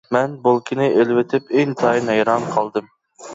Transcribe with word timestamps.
مەن 0.15 0.31
بولكىنى 0.45 0.87
ئېلىۋېتىپ 0.95 1.53
ئىنتايىن 1.59 2.11
ھەيران 2.13 2.49
قالدىم. 2.57 2.91